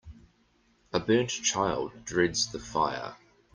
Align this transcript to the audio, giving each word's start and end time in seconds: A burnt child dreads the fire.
A 0.93 0.99
burnt 0.99 1.29
child 1.29 2.05
dreads 2.05 2.51
the 2.51 2.57
fire. 2.57 3.15